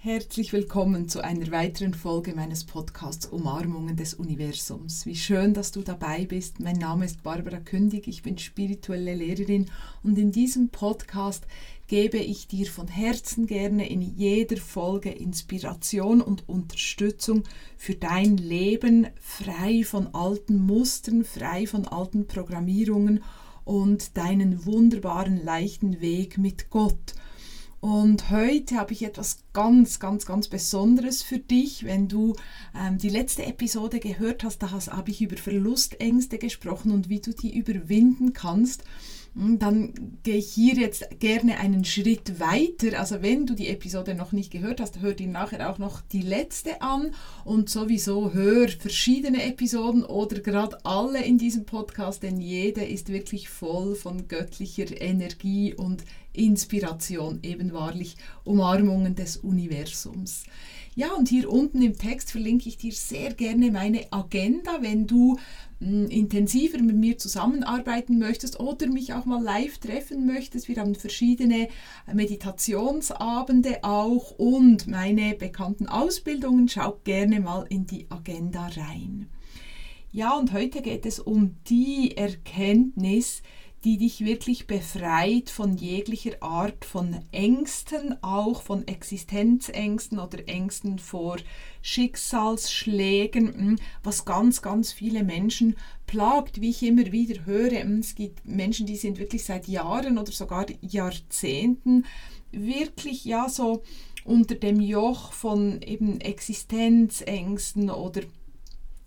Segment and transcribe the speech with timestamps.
[0.00, 5.06] Herzlich willkommen zu einer weiteren Folge meines Podcasts Umarmungen des Universums.
[5.06, 6.60] Wie schön, dass du dabei bist.
[6.60, 9.66] Mein Name ist Barbara Kündig, ich bin spirituelle Lehrerin
[10.04, 11.48] und in diesem Podcast
[11.88, 17.42] gebe ich dir von Herzen gerne in jeder Folge Inspiration und Unterstützung
[17.76, 23.24] für dein Leben, frei von alten Mustern, frei von alten Programmierungen
[23.64, 27.14] und deinen wunderbaren, leichten Weg mit Gott.
[27.80, 31.84] Und heute habe ich etwas ganz, ganz, ganz Besonderes für dich.
[31.84, 32.34] Wenn du
[32.76, 37.32] ähm, die letzte Episode gehört hast, da habe ich über Verlustängste gesprochen und wie du
[37.32, 38.82] die überwinden kannst.
[39.34, 42.98] Hm, dann gehe ich hier jetzt gerne einen Schritt weiter.
[42.98, 46.22] Also wenn du die Episode noch nicht gehört hast, hör dir nachher auch noch die
[46.22, 47.14] letzte an
[47.44, 53.48] und sowieso hör verschiedene Episoden oder gerade alle in diesem Podcast, denn jede ist wirklich
[53.48, 60.44] voll von göttlicher Energie und Inspiration, eben wahrlich Umarmungen des Universums.
[60.98, 65.38] Ja, und hier unten im Text verlinke ich dir sehr gerne meine Agenda, wenn du
[65.78, 70.66] mh, hm, intensiver mit mir zusammenarbeiten möchtest oder mich auch mal live treffen möchtest.
[70.66, 71.68] Wir haben verschiedene
[72.12, 76.66] Meditationsabende auch und meine bekannten Ausbildungen.
[76.66, 79.28] Schau gerne mal in die Agenda rein.
[80.10, 83.42] Ja, und heute geht es um die Erkenntnis,
[83.84, 91.36] die dich wirklich befreit von jeglicher Art von Ängsten, auch von Existenzängsten oder Ängsten vor
[91.82, 97.80] Schicksalsschlägen, hm, was ganz, ganz viele Menschen plagt, wie ich immer wieder höre.
[97.80, 102.04] Hm, es gibt Menschen, die sind wirklich seit Jahren oder sogar Jahrzehnten
[102.50, 103.82] wirklich ja so
[104.24, 108.22] unter dem Joch von eben Existenzängsten oder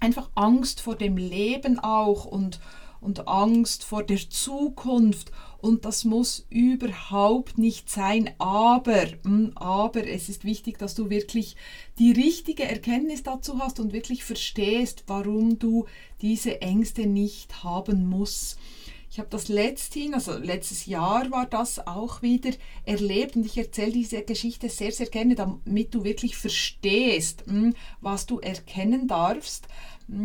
[0.00, 2.60] einfach Angst vor dem Leben auch und
[3.04, 5.30] und Angst vor der Zukunft
[5.64, 11.56] und das muss überhaupt nicht sein, aber, hm, aber es ist wichtig, dass du wirklich
[11.98, 15.86] die richtige Erkenntnis dazu hast und wirklich verstehst, warum du
[16.20, 18.58] diese Ängste nicht haben musst.
[19.14, 22.50] Ich habe das letzthin, also letztes Jahr war das auch wieder
[22.84, 28.26] erlebt und ich erzähle diese Geschichte sehr, sehr gerne, damit du wirklich verstehst, hm, was
[28.26, 29.68] du erkennen darfst.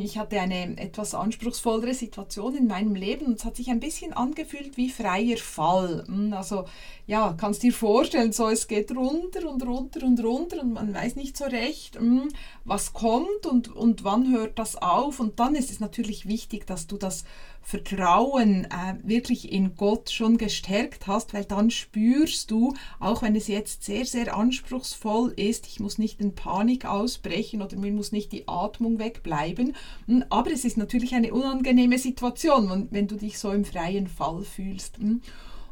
[0.00, 4.12] Ich hatte eine etwas anspruchsvollere Situation in meinem Leben und es hat sich ein bisschen
[4.12, 6.04] angefühlt wie freier Fall.
[6.08, 6.64] Hm, also
[7.06, 11.14] ja, kannst dir vorstellen, so es geht runter und runter und runter und man weiß
[11.14, 12.30] nicht so recht, hm,
[12.64, 15.20] was kommt und, und wann hört das auf.
[15.20, 17.24] Und dann ist es natürlich wichtig, dass du das
[17.62, 23.48] Vertrauen äh, wirklich in Gott schon gestärkt hast, weil dann spürst du, auch wenn es
[23.48, 28.32] jetzt sehr, sehr anspruchsvoll ist, ich muss nicht in Panik ausbrechen oder mir muss nicht
[28.32, 29.59] die Atmung wegbleiben,
[30.06, 34.42] hm, aber es ist natürlich eine unangenehme Situation, wenn du dich so im freien Fall
[34.42, 34.98] fühlst.
[34.98, 35.20] Hm.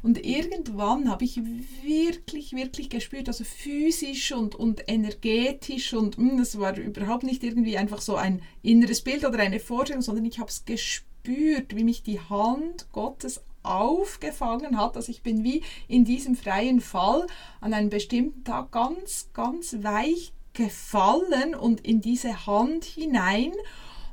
[0.00, 1.40] Und irgendwann habe ich
[1.82, 8.00] wirklich, wirklich gespürt, also physisch und, und energetisch und hm, war überhaupt nicht irgendwie einfach
[8.00, 12.02] so ein inneres Bild oder eine Vorstellung, sondern ich habe es gespürt gespürt, wie mich
[12.02, 14.96] die Hand Gottes aufgefangen hat.
[14.96, 17.26] Also ich bin wie in diesem freien Fall
[17.60, 23.52] an einem bestimmten Tag ganz, ganz weich gefallen und in diese Hand hinein.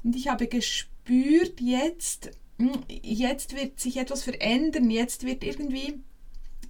[0.04, 2.30] Und ich habe gespürt, jetzt,
[2.60, 6.00] hm, jetzt wird sich etwas verändern, jetzt wird irgendwie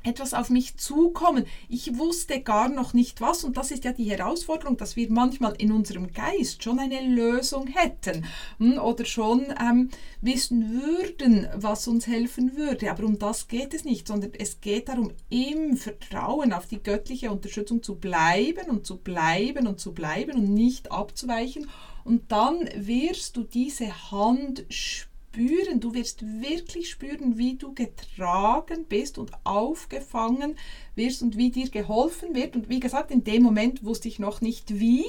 [0.05, 1.45] etwas auf mich zukommen.
[1.67, 5.55] Ich wusste gar noch nicht was und das ist ja die Herausforderung, dass wir manchmal
[5.57, 8.25] in unserem Geist schon eine Lösung hätten
[8.59, 9.89] hm, oder schon ähm,
[10.21, 12.91] wissen würden, was uns helfen würde.
[12.91, 17.31] Aber um das geht es nicht, sondern es geht darum, im Vertrauen auf die göttliche
[17.31, 21.67] Unterstützung zu bleiben und zu bleiben und zu bleiben und nicht abzuweichen.
[22.03, 28.85] Und dann wirst du diese Hand spüren spüren, du wirst wirklich spüren, wie du getragen
[28.87, 30.55] bist und aufgefangen
[30.95, 32.55] wirst und wie dir geholfen wird.
[32.55, 35.03] Und wie gesagt, in dem Moment wusste ich noch nicht wie.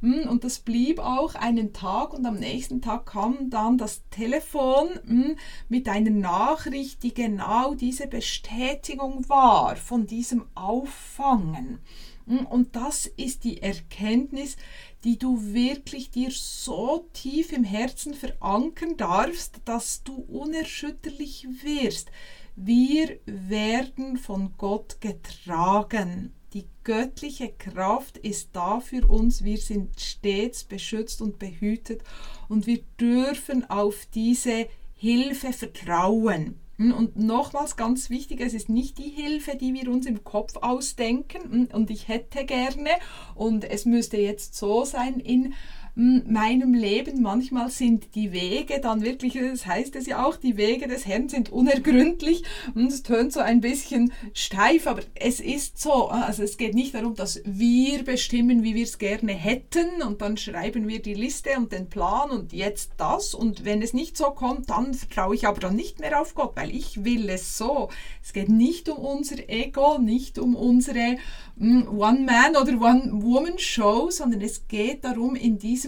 [0.00, 4.90] Hm, und das blieb auch einen Tag und am nächsten Tag kam dann das Telefon
[5.06, 5.36] hm,
[5.68, 11.80] mit einer Nachricht, die genau diese Bestätigung war von diesem Auffangen.
[12.26, 14.56] Hm, und das ist die Erkenntnis,
[15.04, 22.10] die du wirklich dir so tief im Herzen verankern darfst, dass du unerschütterlich wirst.
[22.56, 26.32] Wir werden von Gott getragen.
[26.54, 29.44] Die göttliche Kraft ist da für uns.
[29.44, 32.02] Wir sind stets beschützt und behütet
[32.48, 36.60] und wir dürfen auf diese Hilfe vertrauen.
[36.76, 40.56] Hm, und nochmals ganz wichtig, es ist nicht die Hilfe, die wir uns im Kopf
[40.56, 42.90] ausdenken hm, und ich hätte gerne
[43.34, 45.54] und es müsste jetzt so sein in
[45.94, 47.22] meinem Leben.
[47.22, 51.28] Manchmal sind die Wege dann wirklich, das heißt es ja auch, die Wege des Herrn
[51.28, 52.42] sind unergründlich
[52.74, 56.08] und es tönt so ein bisschen steif, aber es ist so.
[56.08, 60.36] Also es geht nicht darum, dass wir bestimmen, wie wir es gerne hätten und dann
[60.36, 64.30] schreiben wir die Liste und den Plan und jetzt das und wenn es nicht so
[64.30, 67.88] kommt, dann vertraue ich aber dann nicht mehr auf Gott, weil ich will es so.
[68.22, 71.16] Es geht nicht um unser Ego, nicht um unsere
[71.58, 75.83] hm, One-Man- oder One-Woman-Show, sondern es geht darum, in diesem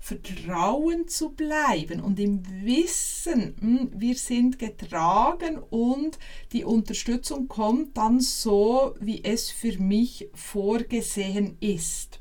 [0.00, 6.18] Vertrauen zu bleiben und im Wissen, hm, wir sind getragen und
[6.52, 12.20] die Unterstützung kommt dann so, wie es für mich vorgesehen ist.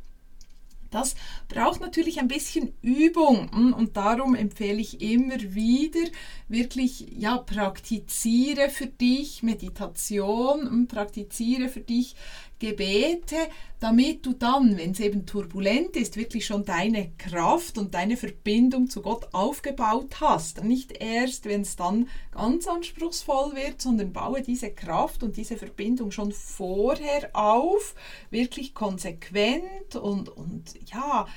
[0.90, 1.16] Das
[1.50, 6.10] braucht natürlich ein bisschen Übung hm, und darum empfehle ich immer wieder
[6.48, 12.16] wirklich, ja, praktiziere für dich Meditation, hm, praktiziere für dich
[12.60, 13.36] Gebete,
[13.80, 18.90] damit du dann, wenn es eben turbulent ist, wirklich schon deine Kraft und deine Verbindung
[18.90, 20.64] zu Gott aufgebaut hast.
[20.64, 26.12] Nicht erst, wenn es dann ganz anspruchsvoll wird, sondern baue diese Kraft und diese Verbindung
[26.12, 27.94] schon vorher auf,
[28.32, 31.28] wirklich konsequent und, und ja,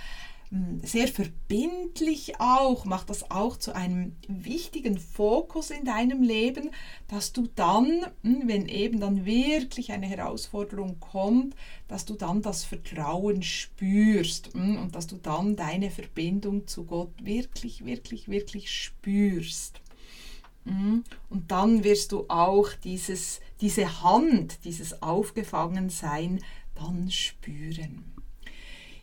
[0.82, 6.70] sehr verbindlich auch, mach das auch zu einem wichtigen Fokus in deinem Leben,
[7.06, 11.54] dass du dann, hm, wenn eben dann wirklich eine Herausforderung kommt,
[11.86, 17.12] dass du dann das Vertrauen spürst hm, und dass du dann deine Verbindung zu Gott
[17.24, 19.80] wirklich, wirklich, wirklich spürst.
[21.30, 26.40] Und dann wirst du auch dieses, diese Hand, dieses Aufgefangensein
[26.74, 28.04] dann spüren.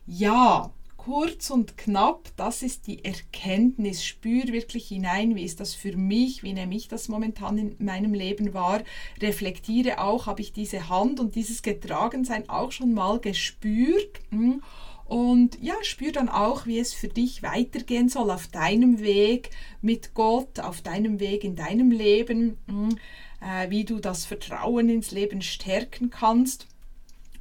[0.05, 0.71] Ja,
[1.07, 4.03] kurz und knapp, das ist die Erkenntnis.
[4.03, 8.13] Spür wirklich hinein, wie ist das für mich, wie nehme ich das momentan in meinem
[8.13, 8.81] Leben wahr.
[9.21, 14.19] Reflektiere auch, habe ich diese Hand und dieses Getragensein auch schon mal gespürt.
[14.31, 14.61] Hm?
[15.05, 19.51] Und ja, spür dann auch, wie es für dich weitergehen soll auf deinem Weg
[19.81, 22.97] mit Gott, auf deinem Weg in deinem Leben, hm?
[23.39, 26.67] äh, wie du das Vertrauen ins Leben stärken kannst.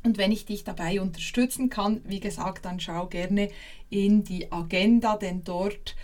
[0.06, 3.50] Und wenn ich dich dabei unterstützen kann, wie gesagt, dann schau gerne
[3.90, 5.96] in die Agenda, denn dort,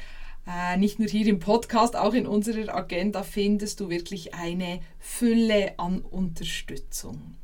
[0.45, 5.79] äh, nicht nur hier im Podcast, auch in unserer Agenda findest du wirklich eine Fülle
[5.79, 7.37] an Unterstützung.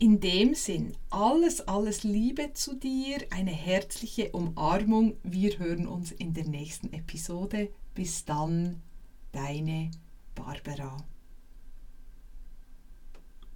[0.00, 5.18] In dem Sinn, alles, alles Liebe zu dir, eine herzliche Umarmung.
[5.22, 7.68] Wir hören uns in der nächsten Episode.
[7.94, 8.82] Bis dann,
[9.30, 9.92] deine
[10.34, 10.96] Barbara.